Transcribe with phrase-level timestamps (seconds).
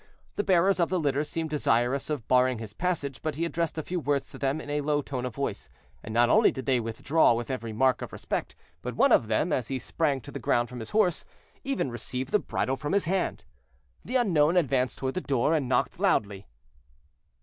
[0.35, 3.83] The bearers of the litter seemed desirous of barring his passage, but he addressed a
[3.83, 5.69] few words to them in a low tone of voice,
[6.03, 9.53] and not only did they withdraw with every mark of respect, but one of them,
[9.53, 11.23] as he sprang to the ground from his horse,
[11.63, 13.45] even received the bridle from his hand.
[14.03, 16.47] The unknown advanced toward the door and knocked loudly.